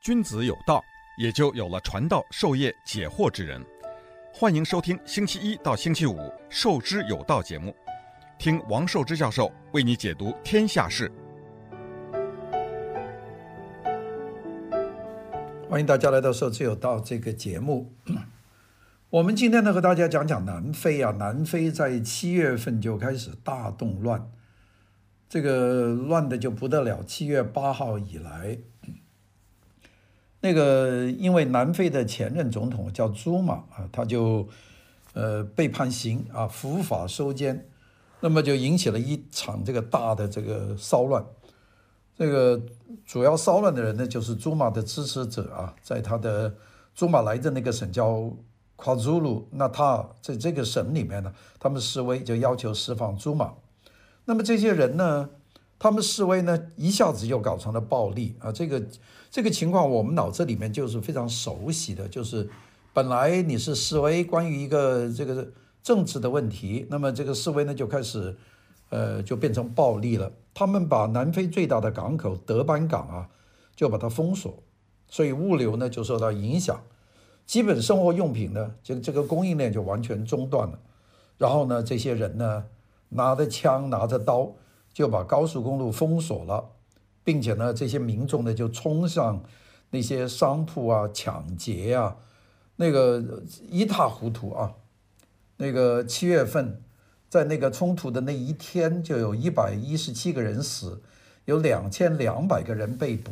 [0.00, 0.82] 君子有道，
[1.18, 3.62] 也就有了传道授业解惑之人。
[4.32, 6.16] 欢迎收听星期一到星期五
[6.48, 7.76] 《授之有道》节目，
[8.38, 11.12] 听王寿之教授为你解读天下事。
[15.68, 17.92] 欢迎大家来到《授之有道》这个节目。
[19.10, 21.10] 我们今天呢，和大家讲讲南非啊。
[21.18, 24.30] 南非在七月份就开始大动乱，
[25.28, 27.02] 这个乱的就不得了。
[27.02, 28.56] 七月八号以来。
[30.42, 34.48] 那个，因为南非的前任总统叫朱马啊，他就
[35.12, 37.68] 呃被判刑啊，伏法收监，
[38.20, 41.22] 那么就引起了一场这个大的这个骚乱。
[42.16, 42.58] 这个
[43.04, 46.54] 主要骚乱的人呢，就是朱马的支持者啊，在他的
[46.94, 48.32] 朱马来的那个省叫
[48.76, 53.52] 夸祖鲁纳塔，在这个省里面呢，他们示威就要求释放朱马。
[54.24, 55.28] 那么这些人呢，
[55.78, 58.82] 他们示威呢，一下子就搞成了暴力啊，这个。
[59.30, 62.50] 这个情况我们脑子里面就是非常熟悉的，就是
[62.92, 65.48] 本来你是示威关于一个这个
[65.82, 68.36] 政治的问题，那么这个示威呢就开始，
[68.88, 70.32] 呃，就变成暴力了。
[70.52, 73.28] 他们把南非最大的港口德班港啊，
[73.76, 74.52] 就把它封锁，
[75.08, 76.82] 所以物流呢就受到影响，
[77.46, 80.80] 基本生活用品呢，这这个供应链就完全中断了。
[81.38, 82.64] 然后呢，这些人呢
[83.10, 84.52] 拿着枪拿着刀
[84.92, 86.70] 就把高速公路封锁了。
[87.30, 89.40] 并且呢，这些民众呢就冲向
[89.90, 92.16] 那些商铺啊，抢劫啊，
[92.74, 94.74] 那个一塌糊涂啊。
[95.58, 96.82] 那个七月份，
[97.28, 101.00] 在那个冲突的那一天，就有一百一十七个人死，
[101.44, 103.30] 有两千两百个人被捕。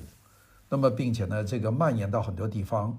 [0.68, 2.96] 那么，并且呢，这个蔓延到很多地方，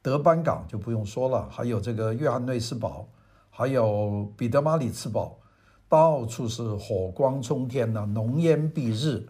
[0.00, 3.08] 德班港就不用说了，还有这个约翰内斯堡，
[3.50, 5.40] 还有彼得马里茨堡，
[5.88, 9.26] 到处是火光冲天呐，浓烟蔽日。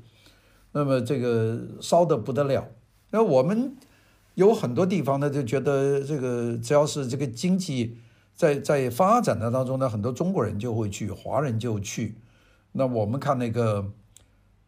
[0.76, 2.68] 那么这个烧得不得了，
[3.08, 3.74] 那我们
[4.34, 7.96] 有很多地方呢，就觉得这个只要是这个经济
[8.34, 12.18] 在在发展的当中呢，很多中国人就会去，华人就去。
[12.72, 13.90] 那我们看那个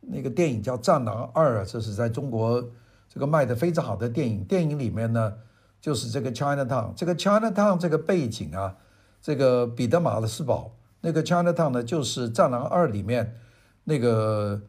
[0.01, 2.67] 那个电影叫《战狼二》，这是在中国
[3.13, 4.43] 这个卖的非常好的电影。
[4.45, 5.35] 电影里面呢，
[5.79, 8.75] 就是这个 Chinatown，这个 Chinatown 这个背景啊，
[9.21, 13.37] 这个彼得马里斯堡那个 Chinatown 呢，就是《战狼二》里面
[13.85, 14.63] 那个。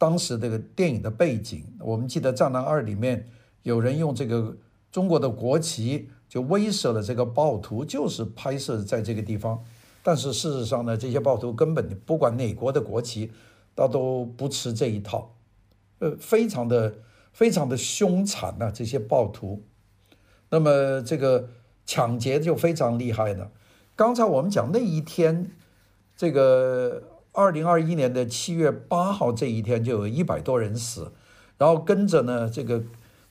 [0.00, 3.28] 当时这个电影的背景，我们记得《战狼二》里面
[3.64, 4.56] 有人用这个
[4.90, 9.62] 中国的国旗就威慑了这个暴徒，就是拍摄在这个地方。
[10.02, 13.30] 但是事实上呢，这些暴徒根本不管哪国的国旗，
[13.76, 15.36] 他都不吃这一套，
[15.98, 16.94] 呃，非常的
[17.34, 19.62] 非常的凶残呐，这些暴徒。
[20.48, 21.50] 那么这个
[21.84, 23.50] 抢劫就非常厉害了。
[23.94, 25.50] 刚才我们讲那一天，
[26.16, 27.02] 这个。
[27.32, 31.12] 二零二一年的七月八号这一天，就有一百多人死，
[31.56, 32.82] 然后跟着呢，这个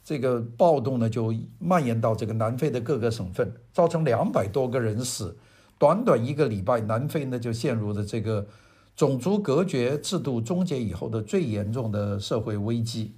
[0.04, 5.38] 这个暴动呢就蔓延到这个南非的各个省份，造成两百多个人死。
[5.78, 8.48] 短短一个礼拜，南非呢就陷入了这个
[8.96, 13.14] 种族隔绝制度终结以后的最严重的社会危机。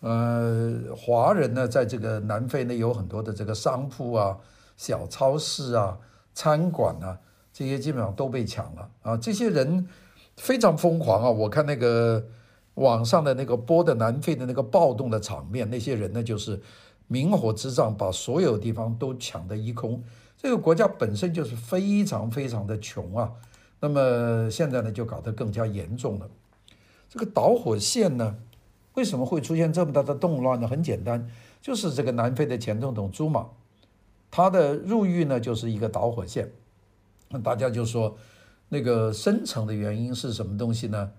[0.00, 4.38] 呃，华人呢在这个南非呢有很多的这个商铺啊、
[4.76, 5.98] 小超市啊、
[6.32, 7.18] 餐馆啊。
[7.58, 9.16] 这些基本上都被抢了啊！
[9.16, 9.88] 这些人
[10.36, 11.28] 非常疯狂啊！
[11.28, 12.24] 我看那个
[12.74, 16.62] 网上的那个播的南非的那个暴动的场面，那些人呢就是
[17.08, 20.04] 明火执仗，把所有地方都抢得一空。
[20.36, 23.32] 这个国家本身就是非常非常的穷啊，
[23.80, 26.30] 那么现在呢就搞得更加严重了。
[27.10, 28.36] 这个导火线呢，
[28.94, 30.68] 为什么会出现这么大的动乱呢？
[30.68, 31.28] 很简单，
[31.60, 33.48] 就是这个南非的前总统朱马，
[34.30, 36.52] 他的入狱呢就是一个导火线。
[37.30, 38.16] 那大家就说，
[38.70, 41.12] 那个深层的原因是什么东西呢？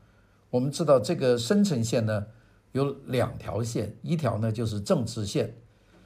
[0.49, 2.25] 我们知道这个深层线呢
[2.71, 5.53] 有两条线，一条呢就是政治线，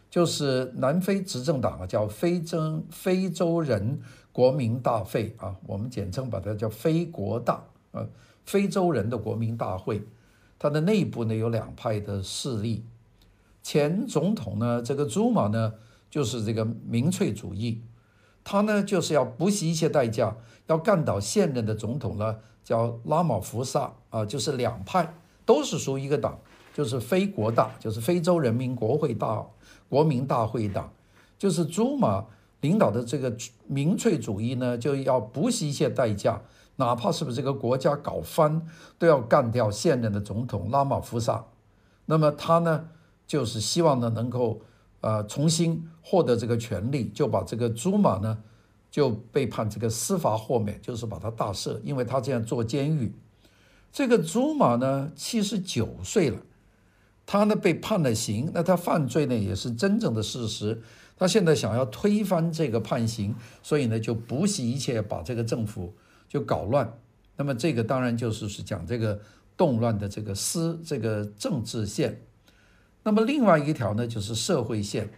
[0.09, 4.01] 就是南非执政党啊叫非洲非洲人
[4.33, 8.05] 国民大会啊，我们简称把它叫非国大啊，
[8.43, 10.01] 非洲人的国民大会，
[10.59, 12.83] 它的内部呢有两派的势力，
[13.61, 15.73] 前总统呢这个朱马呢
[16.09, 17.81] 就是这个民粹主义。
[18.43, 20.35] 他呢，就是要不惜一切代价
[20.67, 26.37] 要干倒现任的总统呢，叫拉马福萨啊，就是两派都是属于一个党，
[26.73, 29.45] 就是非国大，就是非洲人民国会大
[29.87, 30.91] 国民大会党，
[31.37, 32.25] 就是祖马
[32.59, 33.33] 领导的这个
[33.67, 36.41] 民粹主义呢，就要不惜一切代价，
[36.75, 38.67] 哪怕是不是这个国家搞翻，
[38.99, 41.45] 都要干掉现任的总统拉马福萨。
[42.07, 42.89] 那么他呢，
[43.25, 44.59] 就是希望呢能够。
[45.03, 48.37] 呃，重新获得这个权利，就把这个祖马呢，
[48.89, 53.13] 就被判这个司法豁免，就是把他大赦，因为他这样坐监狱。
[53.91, 56.39] 这个祖马呢，七十九岁了，
[57.25, 60.81] 他呢被判了刑，那他犯罪呢也是真正的事实。
[61.17, 65.93] 他现在想要推翻这个判刑，所以呢就不惜一切把这个政府
[66.29, 66.97] 就搞乱。
[67.35, 69.19] 那么这个当然就是是讲这个
[69.57, 72.21] 动乱的这个司这个政治线。
[73.03, 75.09] 那么另外一条呢就是社会线。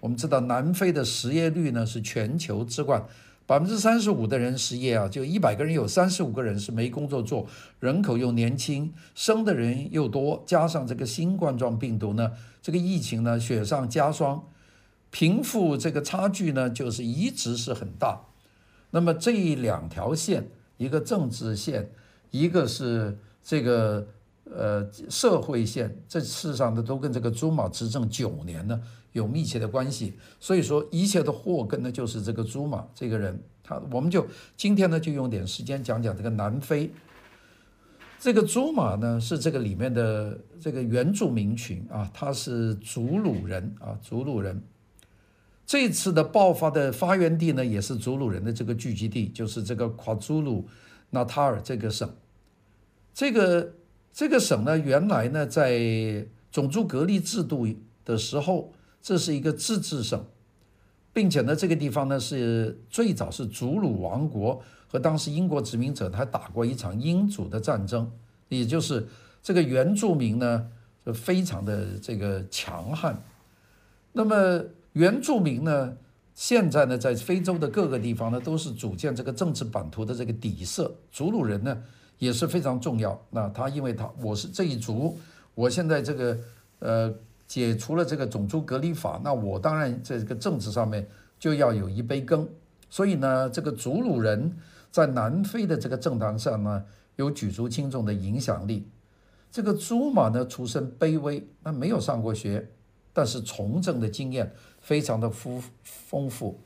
[0.00, 3.04] 我们知道南非的失业率呢是全球之冠，
[3.46, 7.46] 百分之三十五的人失业啊，就一百个人有三十五个人是没工作做，
[7.80, 14.44] 人口又年轻，生的人又多，加上这个新冠状病毒呢，这个疫情呢雪上加霜。
[15.10, 18.20] 贫富这个差距呢，就是一直是很大。
[18.90, 21.90] 那么这两条线，一个政治线，
[22.30, 24.06] 一个是这个
[24.54, 28.80] 呃社会线，这事实上呢都跟这个朱马执政九年呢
[29.12, 30.14] 有密切的关系。
[30.38, 33.38] 所以说一切的祸根呢，就是这个朱马这个人。
[33.62, 34.24] 他我们就
[34.56, 36.92] 今天呢就用点时间讲讲这个南非。
[38.18, 44.62] 这个朱马呢是这个里面的这个原住民群啊，他是祖鲁人啊，祖鲁人。
[45.66, 50.68] 这次的爆发的发源地呢，也是祖鲁人的这个聚集地，就是这个夸祖鲁
[51.10, 52.08] 纳塔尔这个省。
[53.12, 53.74] 这个
[54.16, 57.68] 这个省呢，原来呢在种族隔离制度
[58.02, 58.72] 的时候，
[59.02, 60.24] 这是一个自治省，
[61.12, 68.10] 并且呢这个地方呢是最早是祖鲁王国和当时英国殖民者还打过一场英祖的战争，
[68.48, 69.06] 也就是
[69.42, 70.66] 这个原住民呢
[71.04, 73.22] 就非常的这个强悍，
[74.12, 74.64] 那么。
[74.94, 75.94] 原住民呢，
[76.34, 80.96] 现在呢，在非洲的各个地方呢，都是组建这个政治版图的这个底色。
[81.12, 81.82] 祖鲁人呢，
[82.18, 83.20] 也是非常重要。
[83.30, 85.18] 那他因为他我是这一族，
[85.54, 86.38] 我现在这个
[86.78, 87.14] 呃
[87.46, 91.06] 解除了这个种族隔离法，那我当然在这个政治上面
[91.38, 92.48] 就要有一杯羹。
[92.88, 94.56] 所以呢，这个祖鲁人
[94.90, 96.84] 在南非的这个政坛上呢，
[97.16, 98.88] 有举足轻重的影响力。
[99.50, 102.68] 这个朱马呢，出身卑微，那没有上过学，
[103.12, 104.52] 但是从政的经验。
[104.78, 106.60] 非常的丰丰富，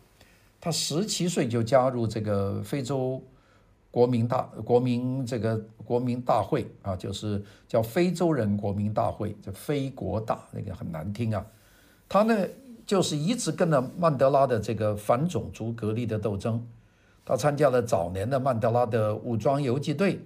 [0.60, 3.24] 他十七岁就加入这个非洲
[3.90, 11.44] 国民大国民这个国民大会啊，就是叫非洲人国民大会，这非国大那个很难听啊。
[12.08, 12.46] 他呢
[12.86, 16.64] 就是一直跟着曼德拉的这个反种族隔离的斗争，
[17.24, 20.20] 他参加了早年的曼德拉的武装游击队，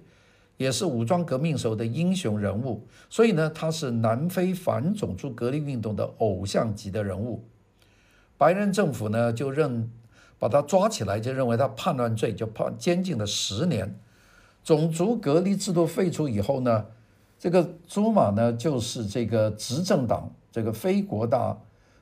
[0.57, 7.43] 也是武装革命时候的英雄人物，所以呢他是南非反种族隔离运动的偶像级的人物。
[8.37, 9.91] 白人政府呢就认
[10.37, 13.97] 把他抓起来，就认为他叛乱罪，就判监禁了十年。
[14.63, 16.85] 种族隔离制度废除以后呢，
[17.39, 21.55] 这个朱马呢就是这个执政党这个非国大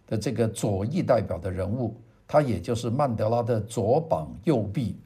[0.08, 1.96] 的这个左翼代表的人物，
[2.28, 4.98] 他也就是曼德拉的左膀右臂。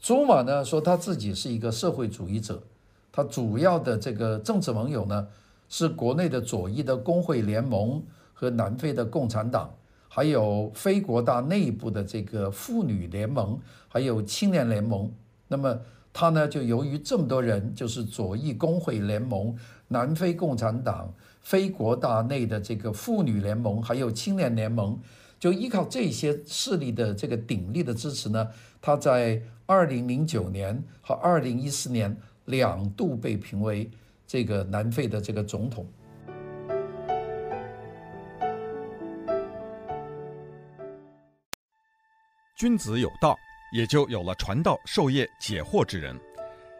[0.00, 2.62] 朱马呢说他自己是一个社会主义者，
[3.10, 5.26] 他主要的这个政治盟友呢
[5.68, 8.02] 是国内的左翼的工会联盟
[8.32, 9.72] 和南非的共产党。
[10.14, 15.10] 还有非国大内部的这个妇女联盟，还有青年联盟。
[15.48, 15.80] 那么
[16.12, 19.56] 他呢，就由于这么多人，就是左翼工会联盟、
[19.88, 21.10] 南非共产党、
[21.40, 25.00] 非国大内的这个妇女联盟，还有青年联盟，
[25.40, 28.46] 就依靠这些势力的这个鼎力的支持呢，
[28.82, 32.14] 他在二零零九年和二零一四年
[32.44, 33.90] 两度被评为
[34.26, 35.86] 这个南非的这个总统。
[42.62, 43.36] 君子有道，
[43.72, 46.16] 也就有了传道授业解惑之人。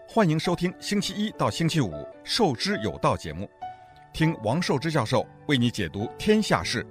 [0.07, 1.91] 欢迎收听星期一到星期五
[2.23, 3.51] 《授之有道》节目，
[4.13, 6.87] 听王寿之教授为你解读天下事。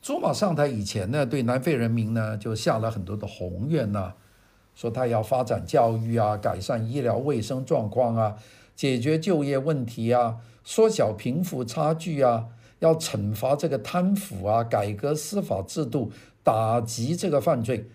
[0.00, 4.14] 朱马上台以前呢，对南非人民呢就下了很多的宏愿呐、
[4.76, 8.36] 说他要发展教育啊，改善医疗卫生状况啊，
[8.76, 12.46] 解决就业问题啊，缩小贫富差距啊。
[12.80, 16.12] 要惩罚这个贪腐啊，改革司法制度，
[16.44, 17.88] 打击这个犯罪，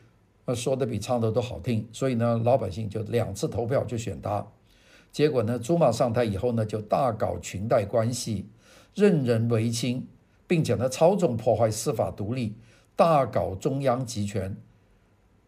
[0.46, 1.88] 呃，说的比唱的都好听。
[1.94, 4.46] 所以呢，老百姓就两次投票就选他。
[5.12, 8.50] 结果呢，朱马上台以后呢，就大搞裙带关系，
[8.94, 10.06] 任人唯亲，
[10.48, 12.56] 并且呢，操纵破坏司法独立，
[12.96, 14.58] 大搞中央集权，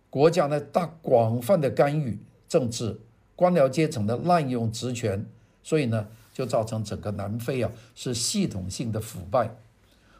[0.09, 3.01] 国家呢大广泛的干预政治，
[3.35, 5.25] 官僚阶层的滥用职权，
[5.61, 6.07] 所以呢。
[6.35, 9.55] 就造成整个南非啊是系统性的腐败，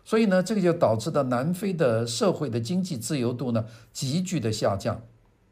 [0.06, 5.02] 所以呢，这个就导致了南非的社会的经济自由度呢急剧的下降，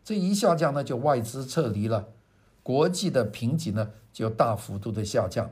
[0.06, 2.08] 这一下降呢，就外资撤离了，
[2.64, 5.52] 国际的评级呢就大幅度的下降。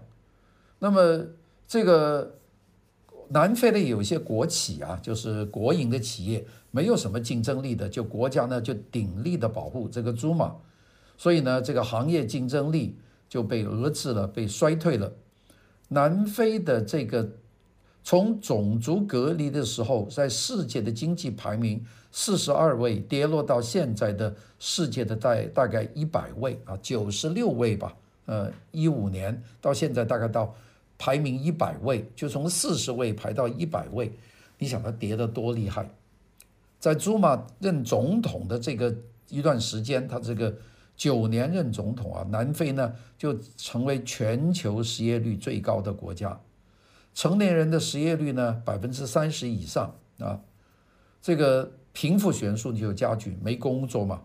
[0.80, 1.26] 那么
[1.68, 2.38] 这个
[3.28, 10.56] 南非的有些国企啊，就是国营的企业，没有什么竞争力的，就国家呢就鼎力的保护这个朱马。
[11.18, 12.98] 所以呢，这个行业竞争力
[13.32, 15.14] 就被遏制了，被衰退了。
[15.88, 17.30] 南非的这个
[18.04, 27.96] 从种族隔离的时候，在世界的经济排名四十二位，跌落到现在的世界的大大概一百位啊，九十六位吧。
[28.26, 30.54] 呃，一五年到现在大概到
[30.98, 34.12] 排名一百位，就从四十位排到一百位。
[34.58, 35.90] 你想它跌得多厉害？
[36.80, 38.94] 在朱马任总统的这个
[39.30, 40.54] 一段时间，他这个
[41.02, 46.40] 九年任总统啊，南非呢就成为全球失业率最高的国家，
[47.16, 50.42] 成年人的失业率呢百分之三十以上啊，
[51.20, 54.22] 这个贫富悬殊就加剧，没工作嘛。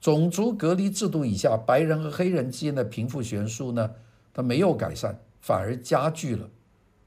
[0.00, 3.90] 种族隔离制度以下，白人和黑人之间的贫富悬殊呢，
[4.32, 6.48] 它没有改善，反而加剧了。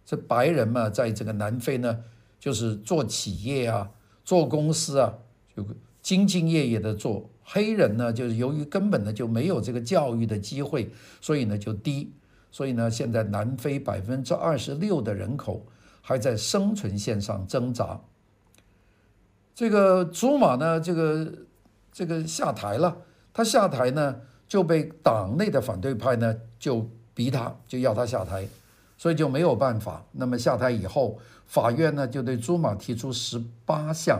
[0.06, 2.04] 这白人嘛，在这个南非呢。
[2.38, 3.90] 就是做企业啊，
[4.26, 5.14] 做公司啊，
[5.56, 5.64] 就
[6.04, 7.30] 兢兢业业的做。
[7.46, 12.12] 黑人呢，就是由于根本呢就没有这个教育的机会，所以呢就低。
[12.52, 15.66] 所以呢，现在南非百分之二十六的人口
[16.02, 18.02] 还在生存线上挣扎。
[19.54, 21.34] 这个祖马呢，这个
[21.94, 22.98] 这个下台了，
[23.34, 24.16] 他下台呢
[24.48, 28.48] 就被党内的反对派呢就逼他，就要他下台，
[28.98, 30.04] 所以就没有办法。
[30.12, 31.18] 那么下台以后。
[31.48, 34.20] 法院呢就对祖马提出十八项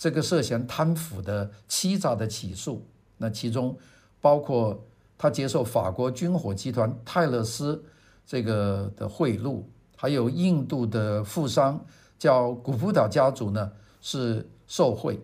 [0.00, 2.86] 这个涉嫌贪腐的欺诈的起诉，
[3.18, 3.76] 那其中
[4.18, 4.86] 包括
[5.18, 7.84] 他接受法国军火集团泰勒斯
[8.24, 9.62] 这个的贿赂，
[9.94, 11.84] 还有印度的富商
[12.18, 15.20] 叫古普塔家族呢是受贿。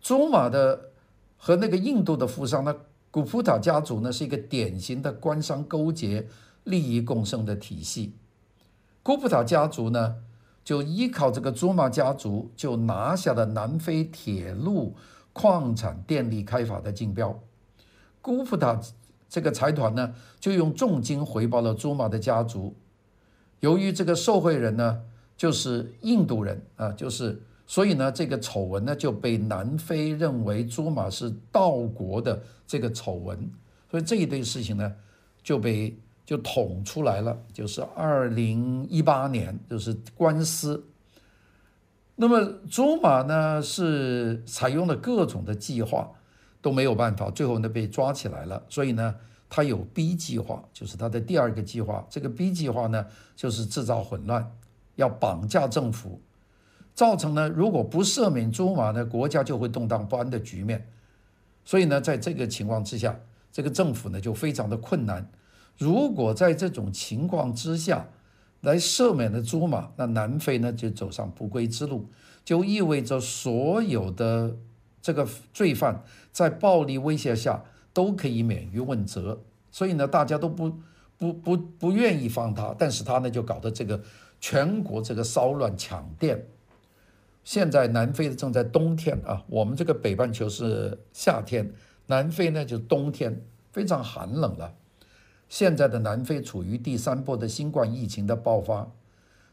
[0.00, 0.90] 中马的
[1.36, 2.74] 和那个印度的富商呢，
[3.12, 6.26] 古普塔家族呢是一个典型的官商勾结、
[6.64, 8.16] 利益共生的体系。
[9.04, 10.16] 古普塔家族呢，
[10.68, 14.94] 就依靠这个祖马家族，就拿下了南非铁路、
[15.32, 17.40] 矿产、电力开发的竞标。
[18.20, 18.78] 古普塔
[19.30, 22.76] 这个财团呢，就用重金回报了祖马的家族。
[23.60, 25.00] 由于这个受贿人呢，
[25.38, 33.50] 就是印度人啊，就是所以呢，这个丑闻呢就被南非认为祖马是盗国的这个丑闻。
[33.90, 34.92] 所以这一堆事情呢，
[35.42, 35.98] 就被。
[36.28, 40.84] 就捅出来了，就是二零一八年，就是官司。
[42.16, 46.10] 那么朱马呢是采用了各种的计划，
[46.60, 48.62] 都没有办法，最后呢被抓起来了。
[48.68, 49.14] 所以呢，
[49.48, 52.06] 他有 B 计划，就是他的第二个计划。
[52.10, 54.52] 这个 B 计划呢，就是制造混乱，
[54.96, 56.20] 要绑架政府，
[56.92, 60.86] 造成呢如果不赦免朱马呢，国家就会动荡不安的局面。
[61.64, 63.18] 所以呢，在这个情况之下，
[63.50, 65.26] 这个政府呢就非常的困难。
[65.78, 68.08] 如果在这种情况之下
[68.60, 72.08] 来赦免了朱马，那南非呢就走上不归之路，
[72.44, 74.56] 就意味着所有的
[75.00, 80.72] 这个罪犯在暴力威胁下都可以免于问责，所以呢，大家都不
[81.16, 84.02] 不不不愿意放他，但是他呢就搞得这个
[84.40, 86.46] 全国这个骚乱抢电。
[87.44, 91.72] 现在南非正在冬天啊，我们这个北半球是夏天，
[92.06, 93.40] 南非呢就冬天，
[93.72, 94.74] 非常寒冷了。
[95.48, 98.90] 现在的南非处于第三波的新冠疫情的爆发，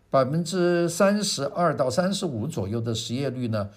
[0.09, 3.69] 百分之三十二到三十五左右的失业率呢，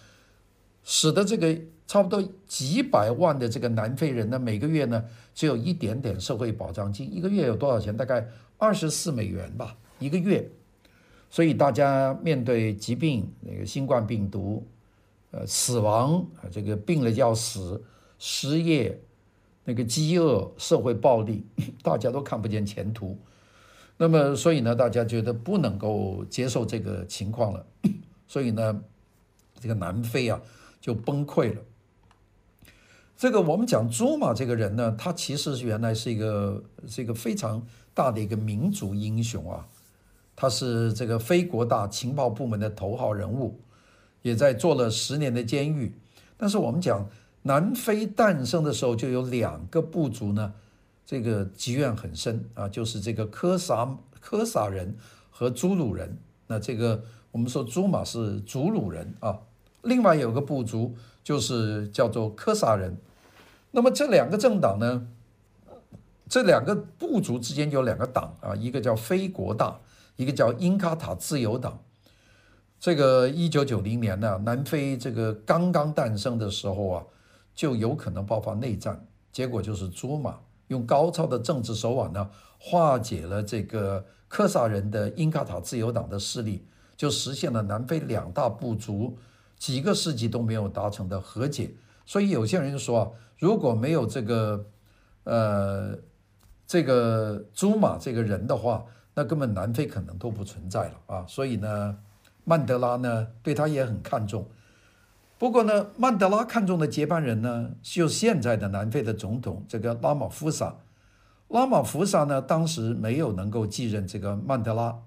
[0.82, 1.56] 使得这个
[1.87, 7.96] 差不多几百万的这个南非人呢，每个月呢只有一点点社会保障金，一个月有多少钱？
[7.96, 10.50] 大概二十四美元吧，一个月。
[11.30, 14.66] 所以大家面对疾病，那个新冠病毒，
[15.30, 17.82] 呃，死亡，这个病了要死，
[18.18, 18.98] 失业。
[19.68, 21.44] 那个饥饿、社会暴力，
[21.82, 23.18] 大家都看不见前途。
[23.98, 27.66] 那么，所以呢，大家觉得不能够接受这个情况了。
[28.26, 28.80] 所以呢，
[29.60, 30.40] 这个南非啊
[30.80, 31.60] 就崩溃了。
[33.14, 39.68] 这个我们讲朱马这个人呢，他其实是原来是一个是一个非常大的一个民族英雄啊。
[40.34, 43.60] 他是这个非国大情报部门的头号人物，
[44.22, 45.94] 也在坐了十年的监狱。
[46.38, 47.06] 但是我们讲。
[47.42, 50.52] 南非诞生的时候就有两个部族呢，
[51.07, 54.95] 这个积怨很深啊，就是这个科萨科萨人
[55.30, 56.18] 和祖鲁人。
[56.49, 59.38] 那这个我们说祖马是祖鲁人啊，
[59.83, 62.99] 另外有个部族就是叫做科萨人。
[63.71, 65.07] 那么这两个政党呢，
[66.28, 69.78] 这两个部族之间有两个党啊，一个叫非国大，
[70.16, 71.78] 一个叫因卡塔自由党。
[72.80, 77.04] 这个一九九零年呢，南非这个刚刚诞生的时候啊。
[77.59, 80.38] 就有可能爆发内战，结果就是朱马
[80.69, 86.65] 用高超的政治手腕呢，化解了这个科萨人的英卡塔自由党的势力，
[86.97, 89.19] 就实现了南非两大部族
[89.57, 91.75] 几个世纪都没有达成的和解，
[92.07, 94.65] 所以有些人说啊，如果没有这个
[95.25, 95.99] 呃
[96.65, 98.85] 这个朱马这个人的话，
[99.15, 101.27] 那根本南非可能都不存在了啊。
[101.27, 101.99] 所以呢，
[102.45, 104.47] 曼德拉呢对他也很看重。
[105.38, 110.75] 不过呢，曼德拉看中的接班人呢，就是现在的南非的总统这个拉马福萨。
[111.47, 114.99] 拉马福萨呢，当时没有能够继任这个曼德拉。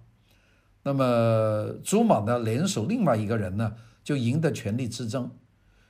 [0.83, 3.73] 那么朱马呢，联手另外一个人呢，
[4.03, 5.29] 就赢得权力之争。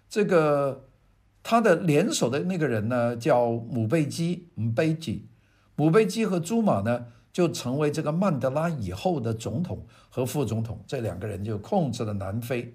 [0.10, 0.88] 这个
[1.43, 5.29] 他的联手的那个人呢，叫姆贝基，姆贝基，
[5.75, 10.83] 姆贝基和朱马呢，就成为这个曼德拉以后的总统和副总统。
[10.86, 12.74] 这两个人就控制了南非。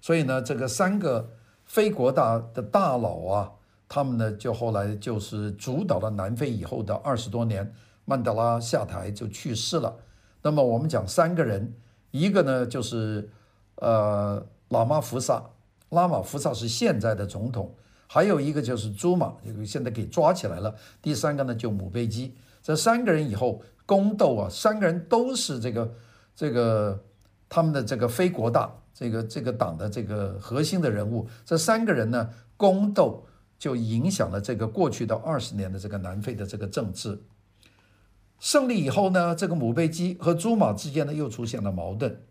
[0.00, 1.30] 所以呢，这个三个
[1.64, 3.52] 非国大的大佬啊。
[3.90, 7.74] 他们呢，就后来就是主导了南非以后的二十多年。
[8.04, 9.96] 曼德拉下台就去世了。
[10.42, 11.74] 那么我们讲三个人，
[12.10, 13.28] 一个呢就是
[13.76, 15.42] 呃拉马福萨，
[15.88, 17.74] 拉马福萨是现在的总统，
[18.06, 20.74] 还有一个就是朱马，这个现在给抓起来了。
[21.00, 22.34] 第三个呢就姆贝基。
[22.62, 25.94] 这三个人以后宫斗啊，三个人都是这个
[26.34, 27.02] 这个
[27.48, 31.28] 他们的这个非国大这个这个党的这个核心的人物。
[31.44, 33.24] 这三个人呢宫斗。
[33.58, 37.24] 就影响了这个过去的二十年的这个南非的这个政治。
[38.38, 42.22] 胜利以后呢，这个姆贝基和朱马之间呢又出现了矛盾。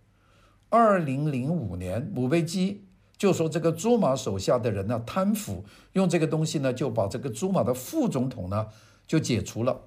[0.69, 2.85] 二零零五年，姆贝基
[3.17, 8.67] 就说这个朱马手下的人呢贪腐，用这个东西呢就把这个朱马的副总统呢
[9.05, 9.81] 就解除了。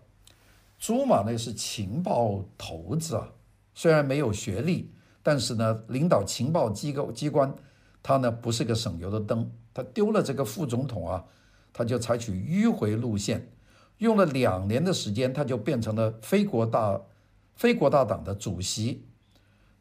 [0.78, 3.32] 朱马呢是情报头子啊，
[3.74, 7.54] 虽然没有学历，但是呢领导情报机构机关，
[8.02, 9.50] 他呢不是个省油的灯。
[9.72, 11.24] 他丢了这个副总统啊，
[11.72, 13.52] 他就采取迂回路线，
[13.98, 17.00] 用了两年的时间，他就变成了非国大
[17.54, 19.04] 非国大党的主席。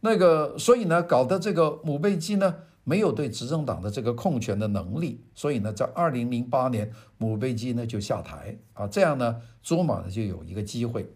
[0.01, 11.11] 那个，所以呢，搞得这个姆贝基呢没有对执政党的这个控权的能力，所以呢，在二零零八年，姆贝基呢就下台啊，这样呢，朱马呢就有一个机会。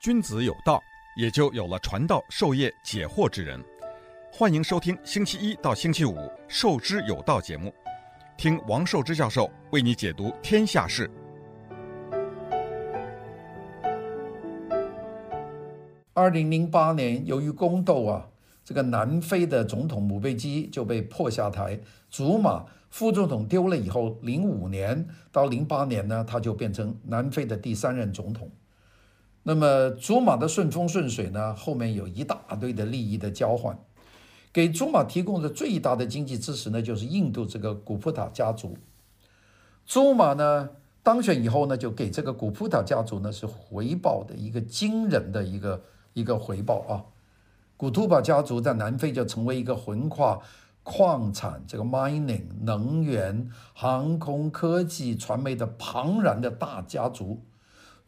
[0.00, 0.82] 君子有道。
[1.16, 3.60] 也就有了传道授业解惑之人。
[4.32, 6.14] 欢迎收听星期一到星期五
[6.46, 7.74] 《授之有道》节目，
[8.36, 11.10] 听王寿之教授为你解读天下事。
[16.12, 18.28] 二零零八年，由于宫斗啊，
[18.64, 21.76] 这个南非的总统姆贝基就被迫下台，
[22.08, 28.48] 祖马副总统丢了以后，零五年到零八年呢，他就变成南非的第三任总统。
[29.48, 33.78] 那么祖马的顺风顺水呢，后面有一大堆的利益的交换，
[34.52, 38.76] 给祖马提供的最大的经济支持呢，就是印度这个古普塔家族。
[39.86, 40.68] 祖马呢
[41.02, 45.82] 当选以后呢，就给这个古普塔家族呢是回报的一个惊人的一个
[46.12, 47.04] 一个回报啊。
[47.78, 50.38] 古图巴家族在南非就成为一个横跨
[50.82, 57.40] 矿产、这个 mining、能源、航空科技、传媒的庞然的大家族。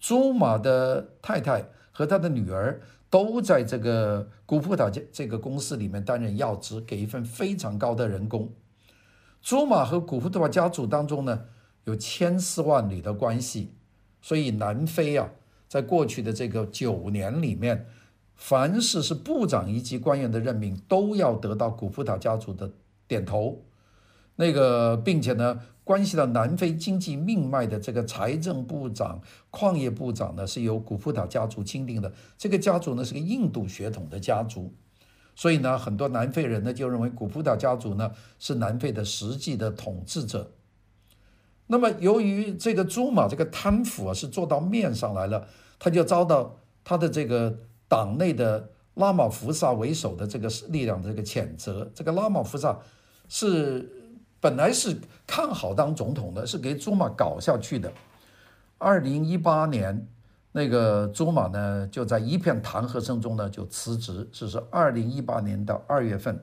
[0.00, 8.50] 朱马的太太和他的女儿都在这个古普塔这这个公司里面担任要职，给一份非常高的人工。
[9.42, 11.44] 朱马和古普塔家族当中呢，
[11.84, 13.74] 有千丝万缕的关系，
[14.22, 15.30] 所以南非啊，
[15.68, 17.86] 在过去的这个九年里面，
[18.34, 22.72] 凡是是部长一级官员的任命，都要得到古普塔家族的
[23.06, 23.62] 点头。
[24.40, 32.11] 那个，并且呢，关系到南非经济命脉的这个财政部长、矿业部长呢，是由古普塔家族钦定的。
[32.38, 34.72] 这个家族呢，是个印度血统的家族，
[35.37, 40.53] 所以呢，很多南非人呢就认为古普塔家族呢是南非的实际的统治者。
[41.66, 45.46] 那么，由于这个朱马这个贪腐啊是做到面上来了，
[45.79, 51.90] 他就遭到他的这个党内的拉马福萨为首的这个力量的这个谴责。
[51.94, 52.79] 这个拉马福萨
[53.29, 53.99] 是。
[54.40, 57.92] 本来是看好当总统的，是给朱马搞下去的。
[58.79, 60.09] 二零一八年，
[60.50, 66.42] 那个朱马呢，就在一片弹劾声中呢就辞职，这是二零一八年的二月份。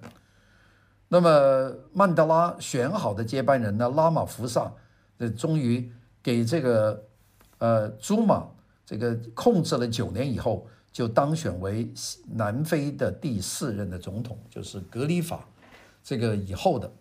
[1.07, 4.71] 那么曼德拉选好的接班人呢，拉马福萨，
[5.17, 7.03] 呃，终于给这个
[7.57, 8.45] 呃朱马
[8.85, 11.91] 这个控制了九年以后，就当选为
[12.31, 15.43] 南非的第四任的总统，就是格里法
[16.03, 16.91] 这个以后的。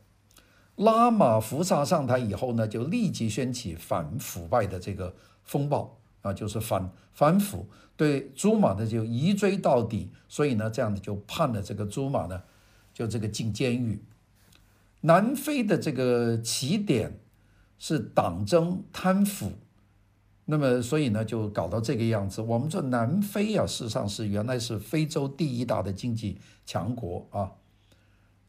[0.77, 12.43] 拉马福萨上台以后呢，就立即掀起反腐败的这个风暴啊，就是反反腐，对朱马呢就一追到底，所以呢这样子就判了这个朱马呢，
[12.93, 14.03] 就这个进监狱。
[15.03, 17.21] 南非的这个起点
[17.79, 19.53] 是党争贪腐，
[20.47, 22.43] 那么所以呢，就搞到这个样子。
[22.43, 27.53] 我们说南非啊，事实上是原来是非洲第一大的经济强国啊。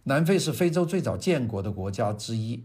[0.08, 2.64] 南非是非洲最早建国的国家之一，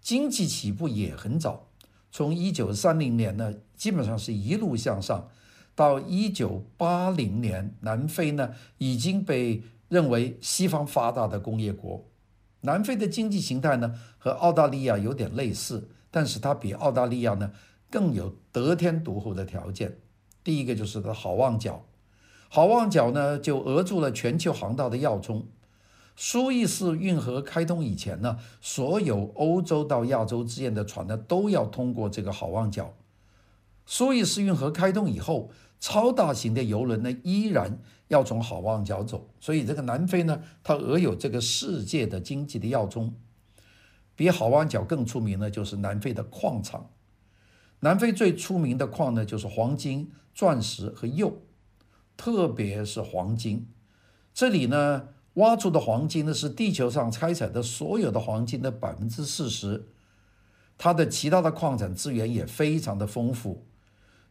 [0.00, 1.68] 经济起步也很早，
[2.10, 5.28] 从一九三零年呢，基本上是一路向上，
[5.76, 12.04] 到一九八零年，南非呢已经被认为西方发达的工业国。
[12.62, 17.52] 南非的经济形态呢和澳大利亚有点类似，但是它比澳大利亚呢。
[17.90, 19.98] 更有得天独厚的条件。
[20.42, 21.86] 第一个就是它好望角，
[22.48, 25.46] 好望角呢就扼住了全球航道的要冲。
[26.16, 32.94] 苏伊士运河开通以前呢，所有欧洲到亚洲之间的船呢都要通过这个好望角。
[33.84, 35.50] 苏伊士运河开通以后，
[35.80, 39.28] 超大型的游轮呢依然要从好望角走。
[39.40, 43.14] 所以这个南非呢，它拥有这个世界的经济的要冲。
[44.16, 46.90] 比好望角更出名的就是南非的矿场。
[47.80, 51.42] 南非最出名的矿呢，就是黄金、钻石和铀，
[52.16, 53.66] 特别是黄金。
[54.32, 59.86] 这里呢，挖出的黄金呢，是地球上开采的所有的黄金的百分之四十。
[60.76, 63.64] 它的其他的矿产资源也非常的丰富，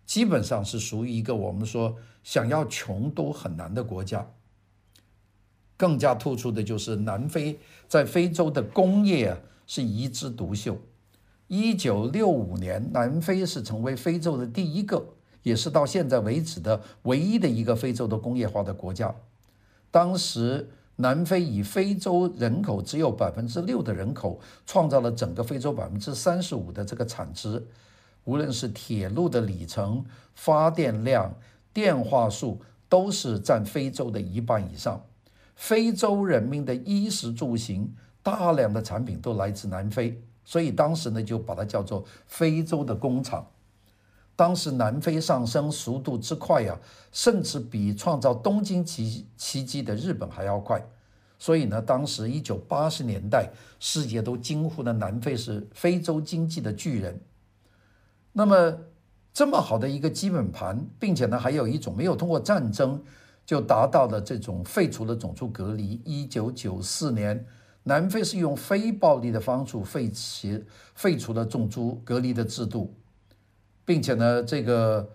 [0.06, 4.30] 基本上是属于一个我们说想要穷都很难的国家。
[5.76, 10.78] 更加突出的就是南非在非洲的工业，是一枝独秀。
[11.48, 15.06] 一九六五年，南非是成为非洲的第一个，
[15.44, 19.14] 也是到现在为止的唯一的一个非洲的工业化的国家。
[19.92, 27.66] 当时，南非以非洲人口只有百分之六的人口，创造了整个非洲百分之三十五的这个产值。
[28.26, 31.36] 无论是铁路的里程、发电量、
[31.74, 35.04] 电话数，都是占非洲的一半以上。
[35.56, 40.22] 非洲人民的衣食住行，大量的产品都来自南非。
[40.46, 43.48] 所以当时呢，就把它叫做非洲的工厂。
[44.36, 46.80] 当时南非上升速度之快呀，
[47.12, 50.84] 甚至比创造东京奇奇迹的日本还要快。
[51.38, 57.22] 所以呢，当时一九八十年代，世界都惊呼呢，南非是非洲经济的巨人。
[58.32, 58.78] 那么
[59.34, 63.04] 这么好的一个基本盘，并且呢，还有一种没有通过战争
[63.46, 66.02] 就达到了这种废除了种族隔离。
[66.06, 67.46] 一九九四年。
[67.86, 70.64] 南非是用非暴力的方式废弃、
[70.96, 72.96] 废除了种族隔离的制度，
[73.86, 75.10] 并且呢，这个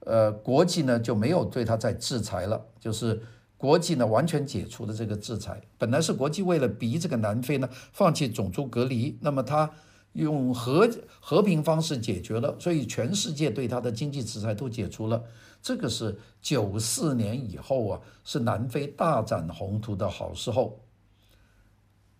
[0.00, 3.22] 呃国际呢就没有对他再制裁了，就是
[3.56, 5.60] 国际呢完全解除了这个制裁。
[5.78, 9.70] 本来是国际为了逼这个南非呢放弃种族隔离，那么他
[10.12, 10.88] 用和
[11.20, 15.22] 和平方式解决了，所以全世界对他的经济制裁都解除了。
[15.62, 20.80] 这个是九四年以后啊，是南非大展宏图的好时候。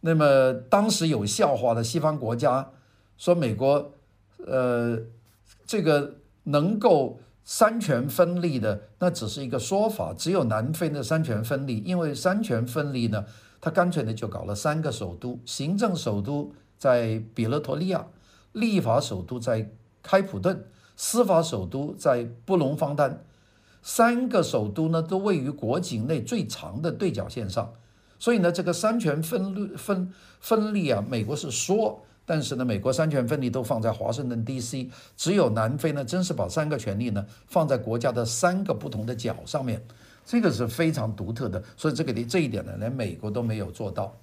[0.00, 2.70] 那么当时有笑话的西方国家
[3.18, 3.92] 说，美国，
[4.46, 4.98] 呃，
[5.72, 13.24] 这个能够三权分立的，那只是一个说法，只有南非的三权分立，因为三权分立呢，
[13.58, 18.06] 他干脆呢就搞了三个首都，行政首都在比勒陀利亚，
[18.52, 20.62] 立法首都在开普敦，
[20.94, 23.24] 司法首都在布隆方丹，
[23.80, 27.72] 三个首都呢都位于国境内最长的对角线上。
[28.18, 39.84] 所以呢，这个三权分立分分立啊，美国是说，但是呢，美国三权分立都放在华盛顿 D.C.，只有南非呢，真是把三个权力呢放在国家的三个不同的角上面，
[40.24, 41.62] 这个是非常独特的。
[41.76, 44.16] 所以这个这一点呢，连美国都没有做到。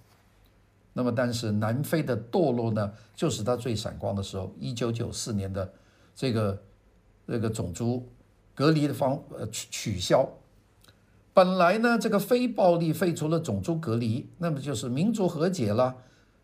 [0.92, 5.72] 那么，但是南非的堕落呢，就是它最闪光的时候，一九九四年的
[6.16, 6.60] 这个
[7.28, 8.10] 这个种族
[8.56, 10.28] 隔离的方呃取取消。
[11.32, 15.96] 本来呢，这个非暴力废除了种族隔离，那么就是民族和解了。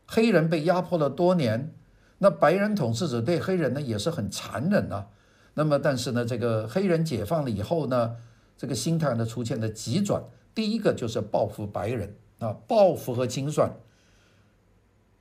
[0.07, 1.73] 黑人被压迫了多年，
[2.19, 5.07] 那白人统治者对黑人呢也是很残忍啊。
[5.55, 8.17] 那么，但是呢，这个黑人解放了以后呢，
[8.57, 10.23] 这个心态呢出现了急转。
[10.53, 13.71] 第一个就是报复白人啊，报复和清算。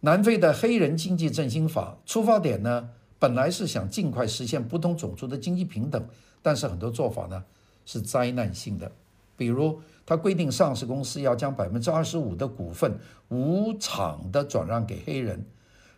[0.00, 6.04] 南非的黑人经济振兴法出发点呢，本来是想尽快实现不同种族的经济平等，
[6.42, 7.44] 但是很多做法呢
[7.86, 8.92] 是灾难性的。
[9.36, 15.46] 比如，他规定上市公司要将百分之二十五的股份无偿的转让给黑人，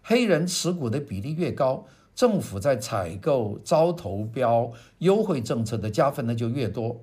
[0.02, 7.00] 黑人持股的比例越高，政府在采购、招投标、优惠政策的加分呢就越多。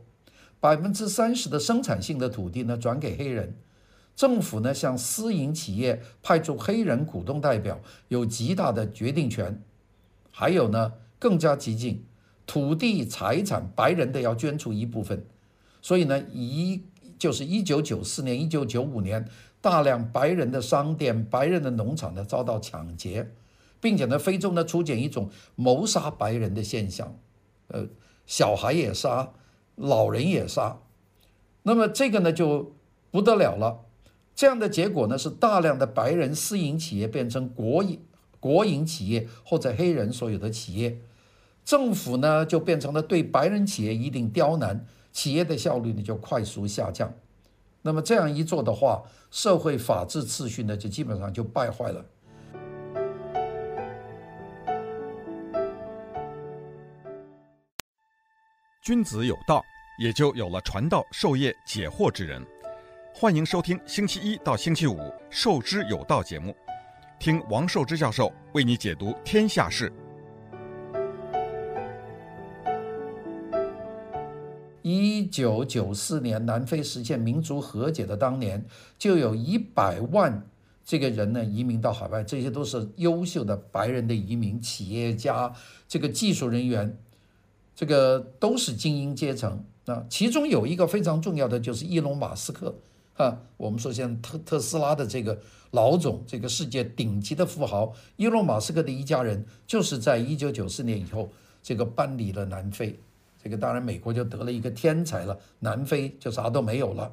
[0.60, 3.54] 百分之三十的生产性的土地呢转给黑人，
[4.16, 9.62] 政府呢向私营企业派出黑人股东代表，有极大的决定权。
[10.32, 12.06] 还有呢，更加激进，
[12.48, 15.26] 土地财产白人的要捐出一部分。
[15.82, 16.82] 所以呢，一
[17.24, 19.26] 就是一九九四年、一九九五年，
[19.62, 23.32] 大量白人的商店、白人的农场呢遭到抢劫，
[23.80, 27.18] 并且呢，非洲呢出现一种谋杀白人的现象。
[27.70, 27.88] 呃，
[28.26, 29.32] 小孩也杀，
[29.78, 30.82] 老人也杀。
[31.62, 32.76] 那么这个呢就
[33.10, 33.86] 不得了了。
[34.36, 38.02] 这样的结果呢是大量的白人私营企业变成国营
[38.42, 41.00] 国营企业或者黑人所有的企业，
[41.64, 47.14] 政府呢就变成了对白人企业一定刁难，企业的效率呢就快速下降。
[47.82, 52.06] 那么这样一做的话，社会法治秩序呢就基本上就败坏了。
[58.82, 59.64] 君子有道，
[59.98, 62.46] 也就有了传道授业解惑之人。
[63.14, 64.98] 欢迎收听星期一到星期五
[65.30, 66.54] 《授之有道》节目，
[67.20, 69.94] 听王寿之教授为你解读天下事。
[74.84, 78.64] 一九九四年，南非实现民族和解的当年，
[79.00, 80.48] 就有一百万
[80.86, 85.52] 这个人呢移民到海外，这些都是优秀的白人的移民、企业家、
[85.88, 86.96] 这个技术人员。
[87.76, 92.76] 这个都是精英阶层啊，其中有一个非常重要的就是伊隆马斯克
[93.16, 95.40] 啊，我们说像特特斯拉的这个
[95.72, 101.32] 老总，这个世界顶级的富豪伊隆马斯克的一家人，就是在一九九四年以后
[101.64, 103.00] 这个搬离了南非，
[103.44, 107.12] 这个当然美国就得了一个天才了，南非就啥都没有了。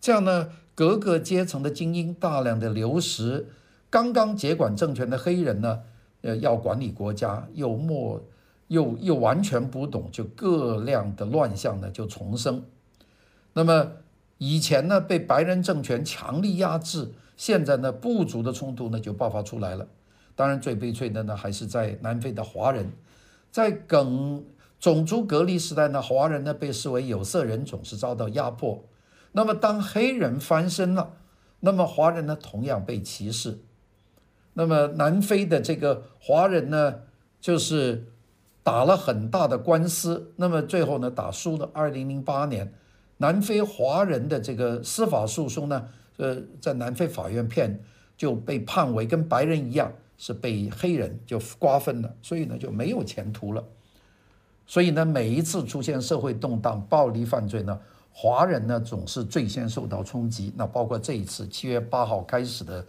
[0.00, 3.46] 这样呢，各个阶层的精英大量的流失，
[3.88, 5.80] 刚刚接管政权的黑人呢，
[6.20, 8.22] 呃，要管理国家又没。
[8.68, 12.64] 又又完全不懂，就各样的乱象呢就重生。
[13.52, 13.92] 那么
[14.38, 19.86] 以前呢被白人政权强力压制，现在呢部族的冲突呢就爆发出来了。
[20.34, 22.90] 当然最悲催的呢还是在南非的华人，
[23.50, 24.42] 在梗
[24.82, 28.84] 种族隔离时代呢，华人呢被视为有色人种，是遭到压迫。
[29.30, 31.14] 那么当黑人翻身了，
[31.60, 33.60] 那么华人呢同样被歧视。
[34.54, 36.96] 那么南非的这个华人呢
[37.40, 38.08] 就是。
[38.64, 41.68] 打了很大的官司，那么最后呢打输了。
[41.74, 42.72] 二零零八年，
[43.16, 47.80] 南非华人的这个司法诉讼呢，呃，在南非法院片
[48.16, 53.64] 就被判为跟白人一样是被黑人就瓜分了，所以呢就没有前途了。
[54.66, 57.78] 所以呢每一次出现社会动荡、暴力犯罪呢，
[58.12, 60.52] 华人呢总是最先受到冲击。
[60.56, 62.84] 那包括这一次七月八号开始的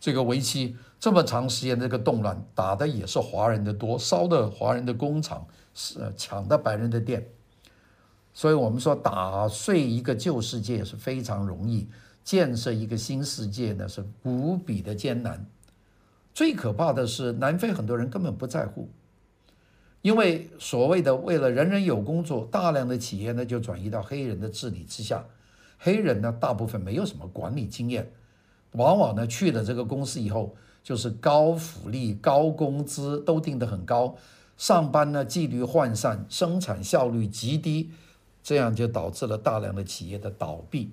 [0.00, 0.76] 这个为期。
[0.98, 7.28] 这么长时间的这个动乱打的也是华人的多，烧的华人的工厂，是抢的白人的店，
[8.32, 11.86] 所以我们说打碎一个旧世界是非常容易，
[12.24, 15.44] 建设一个新世界呢是无比的艰难。
[16.32, 18.88] 最可怕的是南非很多人根本不在乎，
[20.06, 25.24] 因为所谓的为了人人有工作，大量的企业呢就转移到黑人的治理之下，
[25.78, 28.12] 黑人呢大部分没有什么管理经验，
[28.70, 30.54] 往往呢去了这个公司以后。
[30.84, 34.14] 就是高福利、高工资都定得很高，
[34.56, 37.90] 上班呢纪律涣散，生产效率极低，
[38.40, 40.92] 这样就导致了大量的企业的倒闭，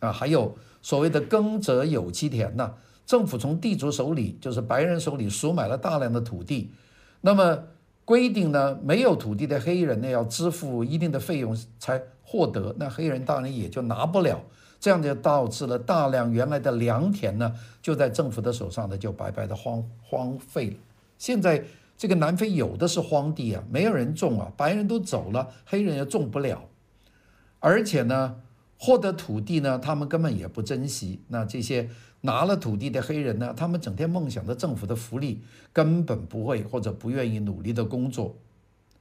[0.00, 2.74] 啊，还有所谓的耕者有其田呐，
[3.06, 6.72] 政府从地主手里，就是白人手里赎买了大量的土地，
[7.20, 7.62] 那么
[8.08, 14.42] 规定呢，没有土地的黑人呢要支付一定的费用才获得，那黑人当然也就拿不了。
[14.80, 20.76] 这样就导致了大量原来的良田呢，就在政府的手上呢，就白白的荒荒废了。
[21.18, 21.62] 现在
[21.98, 26.64] 这个南非有的是荒地啊，没有人种啊，白人都走了，黑人也种不了。
[27.60, 28.36] 而且呢，
[28.78, 31.20] 获得土地呢，他们根本也不珍惜。
[31.28, 38.36] 那这些拿了土地的黑人呢，他们整天梦想着政府的福利，根本不会或者不愿意努力的工作。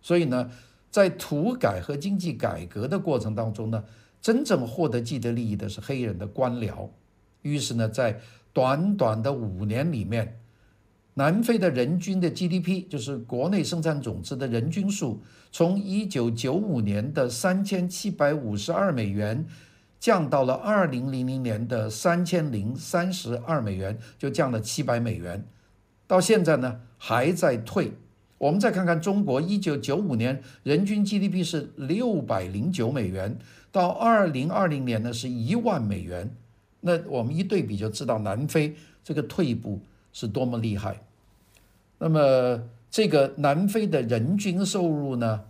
[0.01, 0.51] 所以呢，
[0.91, 3.84] 在土改和经济改革的过程当中呢。
[4.19, 6.89] 真正获得既得利益的是黑人的官僚，
[7.43, 8.19] 于是呢，在
[8.51, 10.39] 短短的五年里面，
[11.13, 19.45] 南非的人均的 GDP，就是国内生产总值的人均数，从一九九五年的三千七百五十二美元，
[20.00, 25.46] 降到了二零零零年的三千零三十二美元，就降了七百美元，
[26.06, 27.94] 到现在呢还在退。
[28.38, 33.38] 我们再看看中国，一九九五年人均 GDP 是六百零九美元。
[33.72, 36.36] 到二零二零年呢，是一万美元，
[36.82, 39.82] 那我们一对比就知道南非这个退步
[40.14, 41.02] 是多么厉害。
[42.00, 45.42] 那么这个南非的人均收入呢，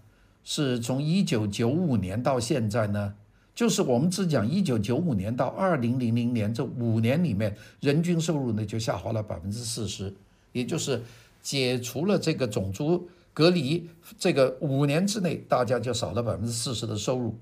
[0.44, 3.14] 是从一九九五年到现在呢，
[3.58, 10.14] 就是我们只讲一九九五年到二零零零年这五年里面，人均收入呢就下滑了百分之四十，
[10.52, 11.02] 也就是
[11.42, 13.90] 解除了这个种族隔离，
[14.20, 17.36] 这个五年之内大家就少了百分之四十的收入。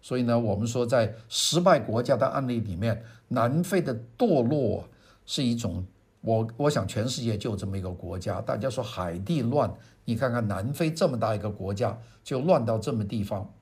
[0.00, 4.88] 所以呢，我们说在失败国家的案例里面，南非的堕落
[5.26, 5.84] 是一种
[6.20, 13.52] 我我想全世界就这么一个国家，大家说海地乱，你看看南非这么大一个国家就乱到这么地方。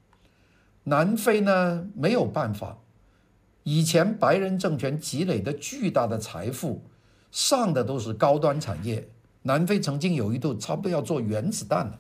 [0.89, 2.79] 南非呢没有办法，
[3.65, 6.81] 以前白人政权积累的巨大的财富，
[7.33, 9.09] 上的都是高端产业。
[9.43, 11.99] 南非曾经有一度差不多要做原子弹了，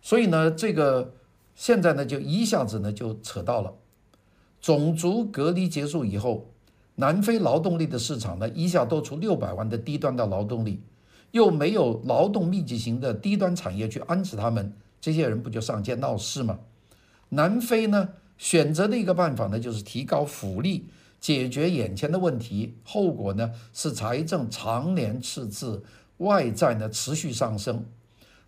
[0.00, 1.12] 所以呢，这个
[1.54, 3.74] 现在呢就一下子呢就扯到了
[4.62, 6.46] 种族隔离结束以后，
[6.94, 10.82] 南非劳动力的市场呢一下多出六百万的低端的劳动力，
[11.32, 16.58] 又没有劳动密集型的低端产业去安置他们，这些人不就上街闹事吗？
[17.30, 20.86] 南非呢选择的一个办法呢，就是提高福利，
[21.20, 22.74] 解决眼前的问题。
[22.84, 25.82] 后果呢是财政常年赤字，
[26.18, 27.84] 外债呢持续上升。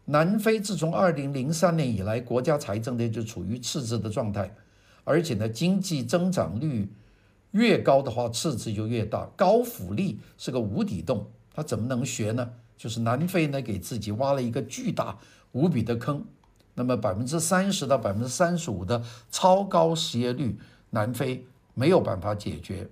[0.04, 4.54] 南非自从二零零三年以来，国家财政呢就处于赤字的状态，
[5.04, 6.88] 而且呢经济增长率
[7.50, 9.28] 越高的话，赤字就越大。
[9.36, 12.50] 高福利是个无底洞，他怎么能学呢？
[12.76, 15.18] 就是南非呢给自己挖了一个巨大
[15.52, 16.24] 无比的坑。
[16.78, 20.56] 那么百分之三十到百分之三十五的超高失业率，
[20.90, 22.88] 南非没有办法解决。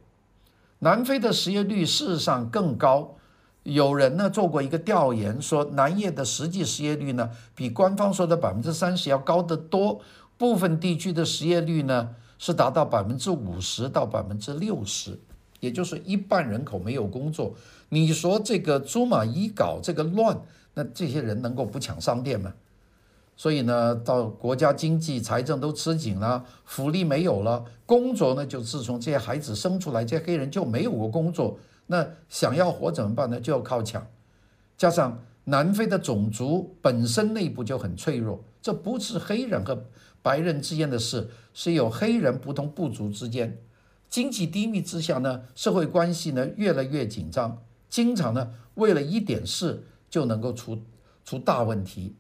[0.81, 3.15] 南非的失业率事实上更高，
[3.63, 10.01] 有人呢做过一个调研，说南业的实际失业率呢比官方说的百分之三十要高得多。
[10.37, 15.17] 部分地区的失业率呢是达到百分之五十到百分之六十，
[15.61, 17.55] 也就是一半人口没有工作。
[17.91, 20.37] 你说这个朱马一搞这个乱，
[20.75, 22.53] 那这些人能够不抢商店吗？
[23.37, 31.59] 所以呢，到国家经济财政都吃紧了，福利没有了，工作呢，就自从这些孩子生出来，这些黑人就没有过工作。
[31.87, 33.39] 那想要活怎么办呢？
[33.39, 34.07] 就要靠抢。
[34.79, 39.85] 加上南非的种族本身内部就很脆弱，这不是黑人和
[40.23, 43.59] 白人之间的事，是有黑人不同部族之间。
[44.09, 50.79] 经济低迷之下呢，社会关系呢越来越紧张，经常呢为了一点事就能够出
[51.25, 52.17] 出大问题。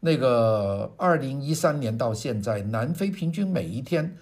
[0.00, 4.16] 那个二零一三年到现在，南非平均每一天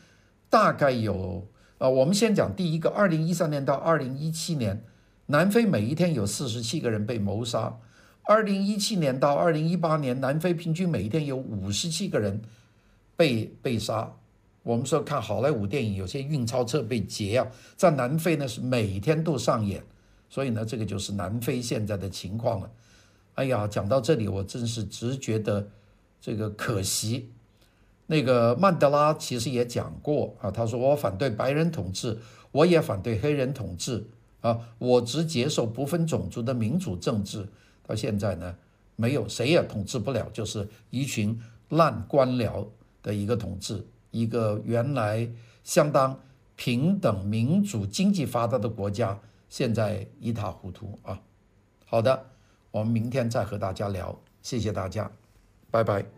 [0.51, 1.47] 大概有，
[1.79, 4.85] 呃，我们先讲第一个，二零一三年到二零一七年，
[5.27, 7.79] 南非每一天有四十七个人被谋杀；
[8.25, 12.43] 二零一七年到二零一八年，南非平均每一天有五十七个人
[13.17, 14.13] 被被杀。
[14.65, 19.83] 我们说看好莱坞电影，有些运钞车被劫啊，在南非呢是每天都上演，
[20.29, 22.71] 所以呢，这个就是南非现在的情况了。
[23.39, 25.69] 哎呀，讲到这里，我真是直觉得
[26.21, 27.31] 这个可惜。
[28.09, 32.19] 那个曼德拉其实也讲过啊，他说我反对白人统治，
[32.51, 34.05] 我也反对黑人统治
[34.41, 37.47] 啊，我只接受不分种族的民主政治。
[37.87, 38.57] 到现在呢，
[38.97, 42.67] 没有谁也统治不了，就是一群烂官僚
[43.05, 45.31] 的一个统治，一个原来
[45.63, 46.19] 相当
[46.57, 51.21] 平等、民主、经济发达的国家，现在一塌糊涂啊。
[51.87, 52.31] 好的。
[52.79, 55.11] 我们明天再和大家聊，谢谢大家，
[55.71, 56.18] 拜拜。